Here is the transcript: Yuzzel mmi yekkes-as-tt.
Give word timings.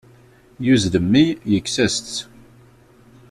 Yuzzel 0.65 0.95
mmi 1.03 1.25
yekkes-as-tt. 1.51 2.17